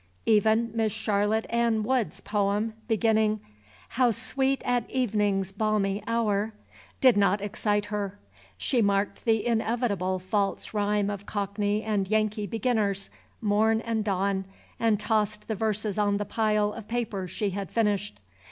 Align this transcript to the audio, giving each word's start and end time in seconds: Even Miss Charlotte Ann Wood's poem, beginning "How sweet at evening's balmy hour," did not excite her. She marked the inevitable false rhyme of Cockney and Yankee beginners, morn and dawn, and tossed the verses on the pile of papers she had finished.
Even 0.25 0.71
Miss 0.73 0.91
Charlotte 0.91 1.45
Ann 1.51 1.83
Wood's 1.83 2.21
poem, 2.21 2.73
beginning 2.87 3.39
"How 3.89 4.09
sweet 4.09 4.63
at 4.65 4.89
evening's 4.89 5.51
balmy 5.51 6.03
hour," 6.07 6.53
did 7.01 7.15
not 7.15 7.39
excite 7.39 7.85
her. 7.93 8.17
She 8.57 8.81
marked 8.81 9.25
the 9.25 9.45
inevitable 9.45 10.17
false 10.17 10.73
rhyme 10.73 11.11
of 11.11 11.27
Cockney 11.27 11.83
and 11.83 12.07
Yankee 12.07 12.47
beginners, 12.47 13.11
morn 13.41 13.79
and 13.81 14.03
dawn, 14.03 14.45
and 14.79 14.99
tossed 14.99 15.47
the 15.47 15.53
verses 15.53 15.99
on 15.99 16.17
the 16.17 16.25
pile 16.25 16.73
of 16.73 16.87
papers 16.87 17.29
she 17.29 17.51
had 17.51 17.69
finished. 17.69 18.19